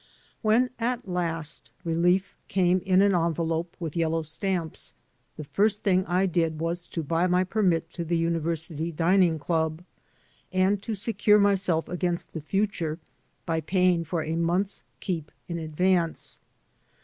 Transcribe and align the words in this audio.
When, 0.41 0.71
at 0.79 1.07
last, 1.07 1.69
relief 1.85 2.35
came 2.47 2.79
in 2.79 3.03
an 3.03 3.13
envelope 3.13 3.77
with 3.79 3.95
yel 3.95 4.09
low 4.09 4.21
stamps, 4.23 4.95
the 5.37 5.43
first 5.43 5.83
thing 5.83 6.07
I 6.07 6.25
did 6.25 6.57
was 6.59 6.87
to 6.87 7.03
buy 7.03 7.27
my 7.27 7.43
permit 7.43 7.93
to 7.93 8.03
the 8.03 8.17
University 8.17 8.91
Dining 8.91 9.37
Club 9.37 9.83
and 10.51 10.81
to 10.81 10.95
secure 10.95 11.37
myself 11.37 11.87
against 11.87 12.33
the 12.33 12.41
future 12.41 12.97
by 13.45 13.61
paying 13.61 14.03
for 14.03 14.23
a 14.23 14.35
month's 14.35 14.83
keep 15.01 15.31
in 15.47 15.59
advance. 15.59 16.39